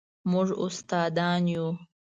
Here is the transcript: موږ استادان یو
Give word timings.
موږ 0.31 0.47
استادان 0.63 1.43
یو 1.53 1.67